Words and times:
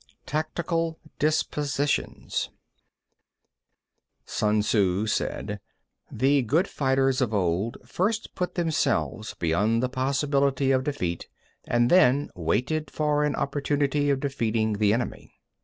TACTICAL 0.25 0.97
DISPOSITIONS 1.19 2.49
1. 2.49 2.57
Sun 4.25 4.61
Tzŭ 4.63 5.07
said: 5.07 5.59
The 6.11 6.41
good 6.41 6.67
fighters 6.67 7.21
of 7.21 7.35
old 7.35 7.77
first 7.85 8.33
put 8.33 8.55
themselves 8.55 9.35
beyond 9.35 9.83
the 9.83 9.89
possibility 9.89 10.71
of 10.71 10.85
defeat, 10.85 11.27
and 11.67 11.91
then 11.91 12.31
waited 12.33 12.89
for 12.89 13.23
an 13.23 13.35
opportunity 13.35 14.09
of 14.09 14.21
defeating 14.21 14.73
the 14.79 14.91
enemy. 14.91 15.35